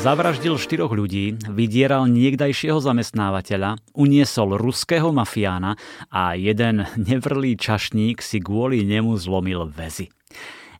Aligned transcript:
Zavraždil 0.00 0.56
štyroch 0.56 0.96
ľudí, 0.96 1.36
vydieral 1.44 2.08
niekdajšieho 2.08 2.80
zamestnávateľa, 2.80 3.84
uniesol 3.92 4.56
ruského 4.56 5.12
mafiána 5.12 5.76
a 6.08 6.32
jeden 6.40 6.88
nevrlý 6.96 7.60
čašník 7.60 8.24
si 8.24 8.40
kvôli 8.40 8.80
nemu 8.80 9.12
zlomil 9.20 9.68
väzy. 9.68 10.08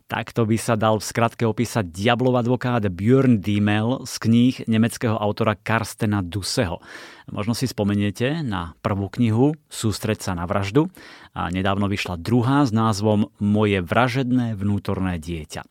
Takto 0.08 0.48
by 0.48 0.56
sa 0.56 0.72
dal 0.72 0.96
v 0.96 1.04
skratke 1.04 1.44
opísať 1.44 1.92
diablov 1.92 2.40
advokát 2.40 2.80
Björn 2.88 3.44
Diemel 3.44 4.08
z 4.08 4.14
kníh 4.24 4.56
nemeckého 4.64 5.20
autora 5.20 5.52
Karstena 5.52 6.24
Duseho. 6.24 6.80
Možno 7.28 7.52
si 7.52 7.68
spomeniete 7.68 8.40
na 8.40 8.72
prvú 8.80 9.12
knihu 9.12 9.52
Sústreď 9.68 10.24
sa 10.24 10.32
na 10.32 10.48
vraždu 10.48 10.88
a 11.36 11.52
nedávno 11.52 11.92
vyšla 11.92 12.16
druhá 12.16 12.64
s 12.64 12.72
názvom 12.72 13.28
Moje 13.36 13.84
vražedné 13.84 14.56
vnútorné 14.56 15.20
dieťa. 15.20 15.68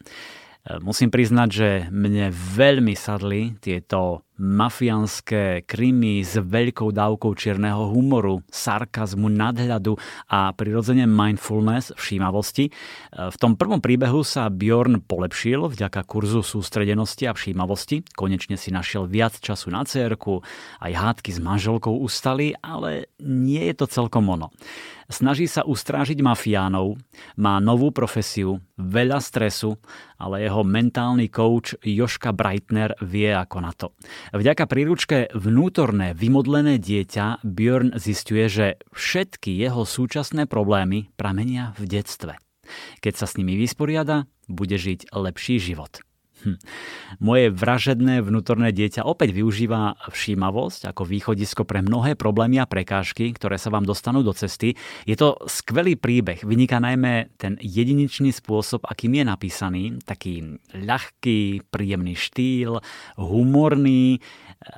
Musím 0.77 1.09
priznať, 1.09 1.49
že 1.49 1.69
mne 1.89 2.29
veľmi 2.29 2.93
sadli 2.93 3.57
tieto 3.57 4.28
mafiánske 4.39 5.67
krymy 5.67 6.23
s 6.23 6.39
veľkou 6.39 6.95
dávkou 6.95 7.35
čierneho 7.35 7.91
humoru, 7.91 8.41
sarkazmu, 8.47 9.27
nadhľadu 9.27 9.99
a 10.31 10.55
prirodzene 10.55 11.03
mindfulness, 11.05 11.91
všímavosti. 11.99 12.71
V 13.11 13.37
tom 13.37 13.59
prvom 13.59 13.83
príbehu 13.83 14.23
sa 14.23 14.47
Bjorn 14.47 15.03
polepšil 15.03 15.67
vďaka 15.69 16.07
kurzu 16.07 16.39
sústredenosti 16.39 17.27
a 17.27 17.35
všímavosti. 17.35 18.07
Konečne 18.15 18.55
si 18.55 18.71
našiel 18.71 19.05
viac 19.05 19.35
času 19.37 19.69
na 19.69 19.83
cerku, 19.83 20.39
aj 20.79 20.91
hádky 20.95 21.35
s 21.35 21.39
manželkou 21.43 21.99
ustali, 21.99 22.55
ale 22.63 23.11
nie 23.19 23.67
je 23.69 23.75
to 23.75 23.85
celkom 23.91 24.31
ono. 24.31 24.49
Snaží 25.09 25.49
sa 25.49 25.65
ustrážiť 25.65 26.21
mafiánov, 26.21 26.93
má 27.33 27.57
novú 27.57 27.89
profesiu, 27.89 28.61
veľa 28.77 29.17
stresu, 29.17 29.73
ale 30.21 30.45
jeho 30.45 30.61
mentálny 30.61 31.33
coach 31.33 31.73
Joška 31.81 32.29
Breitner 32.29 32.93
vie 33.01 33.33
ako 33.33 33.57
na 33.57 33.73
to. 33.73 33.89
Vďaka 34.29 34.69
príručke 34.69 35.33
Vnútorné 35.33 36.13
vymodlené 36.13 36.77
dieťa 36.77 37.41
Björn 37.41 37.97
zistuje, 37.97 38.45
že 38.45 38.67
všetky 38.93 39.49
jeho 39.57 39.89
súčasné 39.89 40.45
problémy 40.45 41.09
pramenia 41.17 41.73
v 41.81 41.89
detstve. 41.89 42.33
Keď 43.01 43.13
sa 43.17 43.25
s 43.25 43.37
nimi 43.41 43.57
vysporiada, 43.57 44.29
bude 44.45 44.77
žiť 44.77 45.09
lepší 45.13 45.57
život. 45.57 46.05
Hm. 46.39 46.55
Moje 47.19 47.51
vražedné 47.51 48.23
vnútorné 48.23 48.71
dieťa 48.71 49.03
opäť 49.03 49.35
využíva 49.35 49.99
všímavosť 50.07 50.87
ako 50.87 51.03
východisko 51.03 51.67
pre 51.67 51.83
mnohé 51.83 52.15
problémy 52.15 52.63
a 52.63 52.69
prekážky, 52.69 53.35
ktoré 53.35 53.59
sa 53.59 53.67
vám 53.67 53.83
dostanú 53.83 54.23
do 54.23 54.31
cesty. 54.31 54.79
Je 55.03 55.19
to 55.19 55.35
skvelý 55.51 55.99
príbeh. 55.99 56.39
Vyniká 56.47 56.79
najmä 56.79 57.35
ten 57.35 57.59
jedinečný 57.59 58.31
spôsob, 58.31 58.87
akým 58.87 59.19
je 59.19 59.23
napísaný. 59.27 59.83
Taký 60.07 60.63
ľahký, 60.71 61.67
príjemný 61.67 62.15
štýl, 62.15 62.79
humorný. 63.19 64.23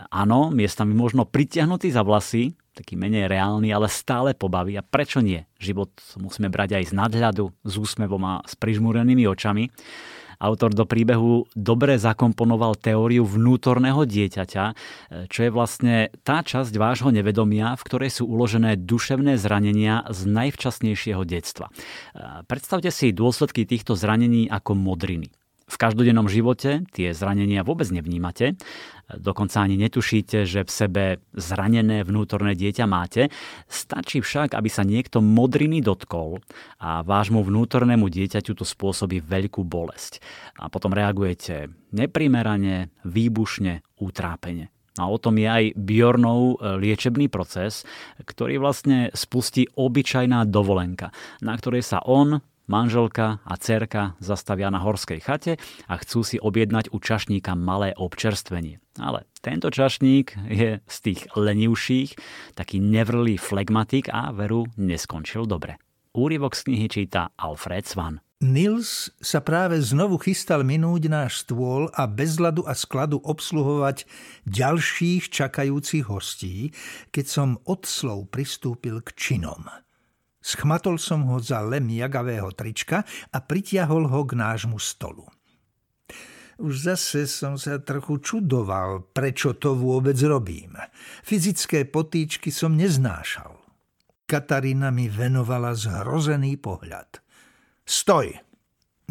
Áno, 0.09 0.49
miestami 0.49 0.97
možno 0.97 1.29
pritiahnutý 1.29 1.93
za 1.93 2.01
vlasy, 2.01 2.57
taký 2.73 2.97
menej 2.97 3.29
reálny, 3.29 3.69
ale 3.69 3.85
stále 3.91 4.33
pobaví. 4.33 4.73
A 4.79 4.85
prečo 4.85 5.21
nie? 5.21 5.45
Život 5.61 5.93
musíme 6.17 6.49
brať 6.49 6.81
aj 6.81 6.83
z 6.89 6.93
nadhľadu, 6.97 7.45
s 7.61 7.73
úsmevom 7.77 8.23
a 8.25 8.33
s 8.49 8.57
prižmúrenými 8.57 9.29
očami. 9.29 9.69
Autor 10.41 10.73
do 10.73 10.89
príbehu 10.89 11.45
dobre 11.53 12.01
zakomponoval 12.01 12.73
teóriu 12.81 13.21
vnútorného 13.21 14.09
dieťaťa, 14.09 14.65
čo 15.29 15.39
je 15.45 15.53
vlastne 15.53 16.09
tá 16.25 16.41
časť 16.41 16.73
vášho 16.73 17.13
nevedomia, 17.13 17.77
v 17.77 17.85
ktorej 17.85 18.09
sú 18.09 18.25
uložené 18.25 18.73
duševné 18.81 19.37
zranenia 19.37 20.09
z 20.09 20.25
najvčasnejšieho 20.25 21.21
detstva. 21.29 21.69
Predstavte 22.49 22.89
si 22.89 23.13
dôsledky 23.13 23.69
týchto 23.69 23.93
zranení 23.93 24.49
ako 24.49 24.73
modriny. 24.73 25.29
V 25.71 25.75
každodennom 25.79 26.27
živote 26.27 26.83
tie 26.91 27.15
zranenia 27.15 27.63
vôbec 27.63 27.87
nevnímate, 27.87 28.59
dokonca 29.07 29.63
ani 29.63 29.79
netušíte, 29.79 30.43
že 30.43 30.67
v 30.67 30.71
sebe 30.71 31.03
zranené 31.31 32.03
vnútorné 32.03 32.59
dieťa 32.59 32.85
máte. 32.91 33.31
Stačí 33.71 34.19
však, 34.19 34.51
aby 34.51 34.67
sa 34.67 34.83
niekto 34.83 35.23
modriny 35.23 35.79
dotkol 35.79 36.43
a 36.83 37.07
vášmu 37.07 37.39
vnútornému 37.39 38.11
dieťaťu 38.11 38.51
to 38.51 38.67
spôsobí 38.67 39.23
veľkú 39.23 39.63
bolesť. 39.63 40.19
A 40.59 40.67
potom 40.67 40.91
reagujete 40.91 41.71
neprimerane, 41.95 42.91
výbušne, 43.07 43.87
utrápene. 44.03 44.75
A 44.99 45.07
o 45.07 45.15
tom 45.15 45.39
je 45.39 45.47
aj 45.47 45.65
Bjornov 45.79 46.59
e, 46.59 46.75
liečebný 46.83 47.31
proces, 47.31 47.87
ktorý 48.19 48.59
vlastne 48.59 49.07
spustí 49.15 49.63
obyčajná 49.71 50.43
dovolenka, 50.51 51.15
na 51.39 51.55
ktorej 51.55 51.87
sa 51.87 52.03
on, 52.03 52.43
Manželka 52.71 53.43
a 53.43 53.59
cerka 53.59 54.15
zastavia 54.23 54.71
na 54.71 54.79
horskej 54.79 55.19
chate 55.19 55.59
a 55.91 55.99
chcú 55.99 56.23
si 56.23 56.39
objednať 56.39 56.95
u 56.95 57.03
čašníka 57.03 57.51
malé 57.51 57.91
občerstvenie. 57.99 58.79
Ale 58.95 59.27
tento 59.43 59.67
čašník 59.67 60.39
je 60.47 60.79
z 60.79 60.97
tých 61.03 61.27
lenivších, 61.35 62.15
taký 62.55 62.79
nevrlý 62.79 63.35
flegmatik 63.35 64.07
a 64.07 64.31
veru 64.31 64.71
neskončil 64.79 65.51
dobre. 65.51 65.83
Úryvok 66.15 66.55
z 66.55 66.71
knihy 66.71 66.87
číta 66.87 67.35
Alfred 67.35 67.83
Svan. 67.83 68.23
Nils 68.39 69.11
sa 69.19 69.43
práve 69.43 69.75
znovu 69.83 70.15
chystal 70.23 70.63
minúť 70.63 71.11
náš 71.11 71.43
stôl 71.43 71.91
a 71.91 72.07
bez 72.07 72.39
ľadu 72.39 72.63
a 72.63 72.71
skladu 72.71 73.19
obsluhovať 73.19 74.07
ďalších 74.47 75.27
čakajúcich 75.27 76.07
hostí, 76.07 76.71
keď 77.11 77.25
som 77.27 77.49
od 77.67 77.83
slov 77.83 78.31
pristúpil 78.31 79.03
k 79.03 79.11
činom– 79.19 79.67
Schmatol 80.41 80.97
som 80.97 81.29
ho 81.29 81.37
za 81.37 81.61
lem 81.61 81.85
jagavého 81.93 82.49
trička 82.51 83.05
a 83.29 83.37
pritiahol 83.39 84.09
ho 84.09 84.21
k 84.25 84.33
nášmu 84.33 84.81
stolu. 84.81 85.29
Už 86.61 86.93
zase 86.93 87.25
som 87.25 87.57
sa 87.57 87.81
trochu 87.81 88.21
čudoval, 88.21 89.09
prečo 89.13 89.57
to 89.57 89.73
vôbec 89.73 90.17
robím. 90.21 90.77
Fyzické 91.25 91.89
potýčky 91.89 92.53
som 92.53 92.77
neznášal. 92.77 93.57
Katarína 94.29 94.93
mi 94.93 95.09
venovala 95.09 95.73
zhrozený 95.73 96.61
pohľad. 96.61 97.17
Stoj! 97.81 98.37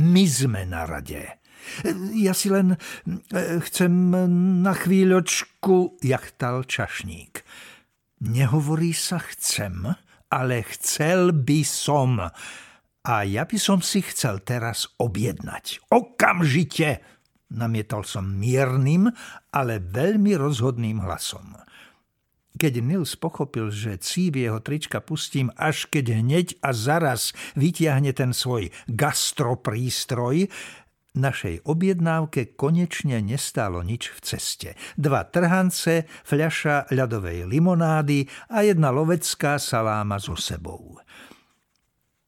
My 0.00 0.24
sme 0.24 0.62
na 0.64 0.86
rade. 0.86 1.42
Ja 2.16 2.32
si 2.32 2.48
len 2.48 2.78
eh, 2.78 3.60
chcem 3.60 3.92
na 4.64 4.72
chvíľočku, 4.72 6.00
jachtal 6.00 6.64
čašník. 6.64 7.44
Nehovorí 8.24 8.96
sa 8.96 9.20
chcem, 9.20 9.92
ale 10.30 10.62
chcel 10.64 11.34
by 11.34 11.60
som. 11.66 12.22
A 13.00 13.14
ja 13.26 13.44
by 13.44 13.58
som 13.58 13.82
si 13.82 14.00
chcel 14.06 14.40
teraz 14.46 14.86
objednať. 14.96 15.90
Okamžite! 15.90 17.02
Namietal 17.50 18.06
som 18.06 18.22
miernym, 18.30 19.10
ale 19.50 19.82
veľmi 19.82 20.38
rozhodným 20.38 21.02
hlasom. 21.02 21.58
Keď 22.54 22.78
Nils 22.78 23.18
pochopil, 23.18 23.74
že 23.74 23.98
cív 23.98 24.38
jeho 24.38 24.62
trička 24.62 25.02
pustím, 25.02 25.50
až 25.58 25.90
keď 25.90 26.22
hneď 26.22 26.46
a 26.62 26.70
zaraz 26.70 27.34
vytiahne 27.58 28.14
ten 28.14 28.30
svoj 28.30 28.70
gastroprístroj, 28.86 30.46
Našej 31.10 31.66
objednávke 31.66 32.54
konečne 32.54 33.18
nestálo 33.18 33.82
nič 33.82 34.14
v 34.14 34.18
ceste. 34.22 34.70
Dva 34.94 35.26
trhance, 35.26 36.06
fľaša 36.22 36.94
ľadovej 36.94 37.50
limonády 37.50 38.30
a 38.54 38.62
jedna 38.62 38.94
lovecká 38.94 39.58
saláma 39.58 40.22
so 40.22 40.38
sebou. 40.38 41.02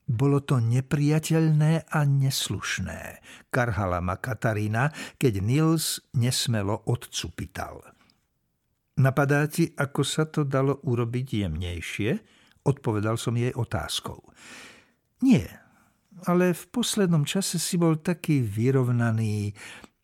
Bolo 0.02 0.42
to 0.42 0.58
nepriateľné 0.58 1.94
a 1.94 2.00
neslušné, 2.02 3.22
karhala 3.54 4.02
ma 4.02 4.18
Katarína, 4.18 4.90
keď 5.14 5.38
Nils 5.38 6.02
nesmelo 6.18 6.82
odcupital. 6.90 7.86
Napadá 8.98 9.46
ti, 9.46 9.70
ako 9.78 10.02
sa 10.02 10.26
to 10.26 10.42
dalo 10.42 10.82
urobiť 10.82 11.46
jemnejšie? 11.46 12.10
Odpovedal 12.66 13.14
som 13.14 13.38
jej 13.38 13.54
otázkou. 13.54 14.20
Nie, 15.22 15.61
ale 16.28 16.54
v 16.54 16.64
poslednom 16.70 17.26
čase 17.26 17.58
si 17.58 17.80
bol 17.80 17.98
taký 17.98 18.44
vyrovnaný. 18.44 19.52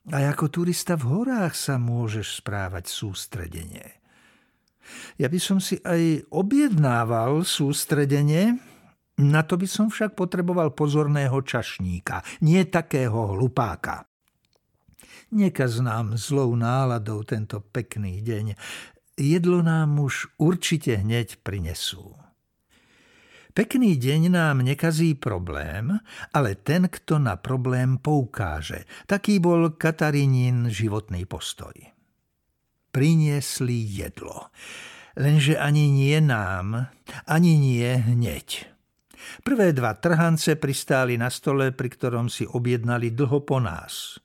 Aj 0.08 0.24
ako 0.32 0.48
turista 0.48 0.96
v 0.96 1.04
horách 1.12 1.54
sa 1.54 1.76
môžeš 1.76 2.40
správať 2.40 2.88
sústredenie. 2.88 3.98
Ja 5.20 5.28
by 5.28 5.36
som 5.36 5.60
si 5.60 5.76
aj 5.84 6.24
objednával 6.32 7.44
sústredenie, 7.44 8.56
na 9.18 9.42
to 9.42 9.58
by 9.58 9.66
som 9.66 9.90
však 9.90 10.14
potreboval 10.14 10.72
pozorného 10.72 11.42
čašníka, 11.42 12.24
nie 12.40 12.62
takého 12.64 13.36
hlupáka. 13.36 14.06
Nekaz 15.28 15.84
nám 15.84 16.16
zlou 16.16 16.56
náladou 16.56 17.20
tento 17.20 17.60
pekný 17.60 18.24
deň. 18.24 18.56
Jedlo 19.18 19.60
nám 19.60 20.00
už 20.00 20.32
určite 20.40 21.04
hneď 21.04 21.44
prinesú. 21.44 22.16
Pekný 23.58 23.98
deň 23.98 24.30
nám 24.30 24.62
nekazí 24.62 25.18
problém, 25.18 25.90
ale 26.30 26.54
ten, 26.62 26.86
kto 26.86 27.18
na 27.18 27.34
problém 27.34 27.98
poukáže. 27.98 28.86
Taký 29.10 29.42
bol 29.42 29.74
Katarínin 29.74 30.70
životný 30.70 31.26
postoj. 31.26 31.74
Priniesli 32.94 33.82
jedlo. 33.82 34.54
Lenže 35.18 35.58
ani 35.58 35.90
nie 35.90 36.22
nám, 36.22 36.86
ani 37.26 37.58
nie 37.58 37.98
hneď. 37.98 38.70
Prvé 39.42 39.74
dva 39.74 39.98
trhance 39.98 40.54
pristáli 40.54 41.18
na 41.18 41.26
stole, 41.26 41.74
pri 41.74 41.90
ktorom 41.90 42.30
si 42.30 42.46
objednali 42.46 43.10
dlho 43.10 43.42
po 43.42 43.58
nás. 43.58 44.22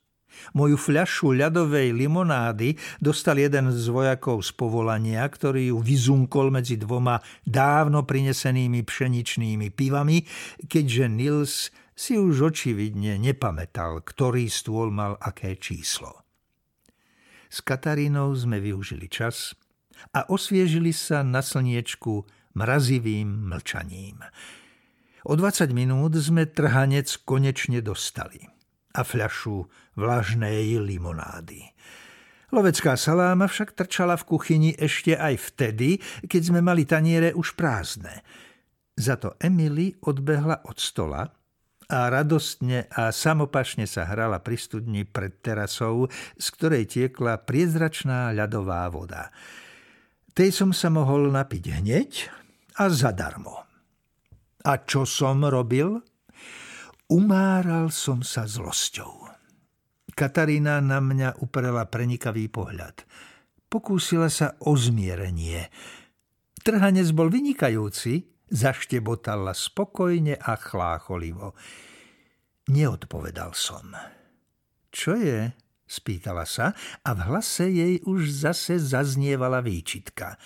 Moju 0.52 0.76
fľašu 0.76 1.32
ľadovej 1.32 1.96
limonády 1.96 2.76
dostal 3.00 3.40
jeden 3.40 3.72
z 3.72 3.84
vojakov 3.88 4.44
z 4.44 4.52
povolania, 4.52 5.24
ktorý 5.24 5.72
ju 5.72 5.78
vyzunkol 5.80 6.52
medzi 6.52 6.76
dvoma 6.76 7.16
dávno 7.48 8.04
prinesenými 8.04 8.84
pšeničnými 8.84 9.72
pivami, 9.72 10.28
keďže 10.68 11.04
Nils 11.08 11.72
si 11.94 12.18
už 12.18 12.52
očividne 12.52 13.16
nepamätal, 13.16 14.02
ktorý 14.02 14.50
stôl 14.50 14.90
mal 14.90 15.16
aké 15.22 15.56
číslo. 15.56 16.26
S 17.48 17.62
Katarínou 17.62 18.34
sme 18.34 18.58
využili 18.58 19.06
čas 19.06 19.54
a 20.10 20.26
osviežili 20.26 20.90
sa 20.90 21.22
na 21.22 21.38
slniečku 21.38 22.26
mrazivým 22.58 23.46
mlčaním. 23.46 24.26
O 25.24 25.38
20 25.38 25.70
minút 25.70 26.18
sme 26.18 26.50
trhanec 26.50 27.08
konečne 27.22 27.78
dostali 27.80 28.54
a 28.94 29.02
fľašu 29.02 29.66
vlažnej 29.98 30.78
limonády. 30.78 31.74
Lovecká 32.54 32.94
saláma 32.94 33.50
však 33.50 33.74
trčala 33.74 34.14
v 34.14 34.30
kuchyni 34.30 34.70
ešte 34.78 35.18
aj 35.18 35.34
vtedy, 35.50 35.98
keď 36.30 36.42
sme 36.54 36.60
mali 36.62 36.86
taniere 36.86 37.34
už 37.34 37.58
prázdne. 37.58 38.22
Za 38.94 39.18
to 39.18 39.34
Emily 39.42 39.90
odbehla 40.06 40.62
od 40.62 40.78
stola 40.78 41.26
a 41.90 41.98
radostne 42.08 42.86
a 42.94 43.10
samopašne 43.10 43.90
sa 43.90 44.06
hrala 44.06 44.38
pri 44.38 44.54
studni 44.54 45.02
pred 45.02 45.42
terasou, 45.42 46.06
z 46.38 46.46
ktorej 46.54 46.86
tiekla 46.86 47.42
priezračná 47.42 48.30
ľadová 48.30 48.86
voda. 48.86 49.34
Tej 50.30 50.54
som 50.54 50.70
sa 50.70 50.94
mohol 50.94 51.34
napiť 51.34 51.64
hneď 51.82 52.10
a 52.78 52.86
zadarmo. 52.86 53.66
A 54.62 54.72
čo 54.78 55.02
som 55.04 55.42
robil? 55.42 56.00
Umáral 57.12 57.92
som 57.92 58.24
sa 58.24 58.48
zlosťou. 58.48 59.28
Katarína 60.16 60.80
na 60.80 61.04
mňa 61.04 61.36
uprela 61.44 61.84
prenikavý 61.84 62.48
pohľad. 62.48 63.04
Pokúsila 63.68 64.32
sa 64.32 64.56
o 64.64 64.72
zmierenie. 64.72 65.68
Trhanec 66.64 67.12
bol 67.12 67.28
vynikajúci, 67.28 68.24
zaštebotala 68.48 69.52
spokojne 69.52 70.40
a 70.40 70.56
chlácholivo. 70.56 71.52
Neodpovedal 72.72 73.52
som. 73.52 73.92
Čo 74.88 75.20
je? 75.20 75.52
spýtala 75.84 76.48
sa 76.48 76.72
a 77.04 77.10
v 77.12 77.20
hlase 77.28 77.68
jej 77.68 77.94
už 78.08 78.48
zase 78.48 78.80
zaznievala 78.80 79.60
výčitka. 79.60 80.40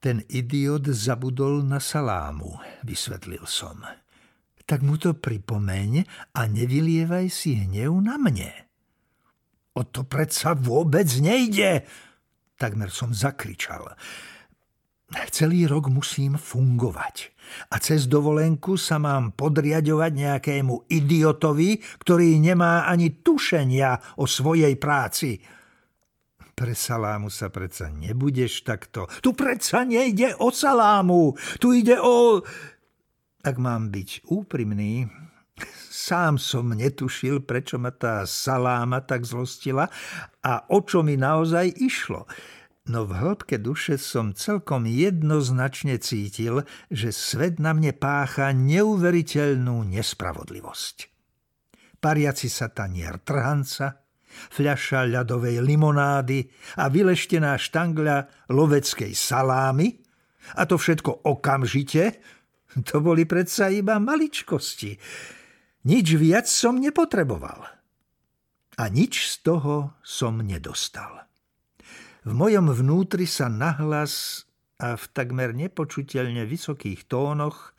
Ten 0.00 0.24
idiot 0.32 0.88
zabudol 0.88 1.60
na 1.60 1.76
salámu, 1.76 2.56
vysvetlil 2.80 3.44
som 3.44 3.84
tak 4.70 4.86
mu 4.86 4.94
to 4.94 5.18
pripomeň 5.18 6.06
a 6.38 6.46
nevylievaj 6.46 7.26
si 7.26 7.58
hnev 7.58 7.90
na 7.98 8.14
mne. 8.22 8.54
O 9.74 9.82
to 9.82 10.06
predsa 10.06 10.54
vôbec 10.54 11.10
nejde, 11.18 11.82
takmer 12.54 12.94
som 12.94 13.10
zakričal. 13.10 13.98
Celý 15.10 15.66
rok 15.66 15.90
musím 15.90 16.38
fungovať 16.38 17.34
a 17.74 17.82
cez 17.82 18.06
dovolenku 18.06 18.78
sa 18.78 19.02
mám 19.02 19.34
podriadovať 19.34 20.12
nejakému 20.14 20.86
idiotovi, 20.86 21.82
ktorý 21.98 22.38
nemá 22.38 22.86
ani 22.86 23.18
tušenia 23.26 24.22
o 24.22 24.30
svojej 24.30 24.78
práci. 24.78 25.42
Pre 26.54 26.74
salámu 26.78 27.26
sa 27.26 27.50
predsa 27.50 27.90
nebudeš 27.90 28.62
takto. 28.62 29.10
Tu 29.18 29.34
predsa 29.34 29.82
nejde 29.82 30.38
o 30.38 30.54
salámu, 30.54 31.34
tu 31.58 31.74
ide 31.74 31.98
o 31.98 32.38
ak 33.40 33.56
mám 33.56 33.88
byť 33.88 34.28
úprimný, 34.28 35.08
sám 35.90 36.40
som 36.40 36.72
netušil, 36.72 37.44
prečo 37.44 37.76
ma 37.76 37.92
tá 37.92 38.24
saláma 38.24 39.04
tak 39.04 39.24
zlostila 39.24 39.88
a 40.40 40.64
o 40.72 40.80
čo 40.84 41.04
mi 41.04 41.16
naozaj 41.16 41.76
išlo. 41.80 42.24
No 42.88 43.04
v 43.06 43.12
hĺbke 43.12 43.60
duše 43.60 44.00
som 44.00 44.32
celkom 44.32 44.88
jednoznačne 44.88 46.00
cítil, 46.00 46.64
že 46.88 47.12
svet 47.12 47.60
na 47.60 47.76
mne 47.76 47.92
pácha 47.92 48.50
neuveriteľnú 48.56 49.84
nespravodlivosť. 49.94 50.96
Pariaci 52.00 52.48
sa 52.48 52.72
tanier 52.72 53.20
trhanca, 53.20 54.00
fľaša 54.30 55.06
ľadovej 55.12 55.60
limonády 55.60 56.48
a 56.80 56.88
vyleštená 56.88 57.60
štangľa 57.60 58.48
loveckej 58.48 59.12
salámy, 59.12 60.00
a 60.56 60.64
to 60.64 60.80
všetko 60.80 61.28
okamžite, 61.28 62.16
to 62.86 63.02
boli 63.02 63.26
predsa 63.26 63.72
iba 63.72 63.98
maličkosti. 63.98 64.94
Nič 65.86 66.06
viac 66.14 66.46
som 66.46 66.78
nepotreboval. 66.78 67.66
A 68.80 68.84
nič 68.88 69.26
z 69.26 69.34
toho 69.44 69.96
som 70.04 70.40
nedostal. 70.40 71.28
V 72.24 72.32
mojom 72.36 72.72
vnútri 72.72 73.24
sa 73.24 73.48
nahlas 73.48 74.44
a 74.80 74.96
v 74.96 75.04
takmer 75.12 75.52
nepočuteľne 75.56 76.44
vysokých 76.44 77.08
tónoch 77.08 77.72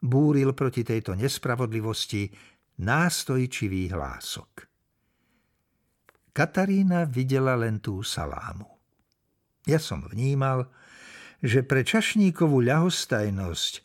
búril 0.00 0.52
proti 0.52 0.84
tejto 0.84 1.16
nespravodlivosti 1.16 2.28
nástojčivý 2.80 3.92
hlások. 3.92 4.68
Katarína 6.36 7.08
videla 7.08 7.56
len 7.56 7.80
tú 7.80 8.04
salámu. 8.04 8.68
Ja 9.64 9.80
som 9.80 10.04
vnímal, 10.04 10.68
že 11.40 11.64
pre 11.64 11.80
čašníkovú 11.80 12.60
ľahostajnosť 12.60 13.80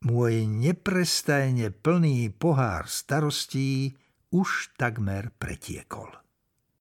môj 0.00 0.48
neprestajne 0.48 1.70
plný 1.70 2.32
pohár 2.32 2.88
starostí 2.88 3.96
už 4.32 4.72
takmer 4.80 5.28
pretiekol. 5.36 6.08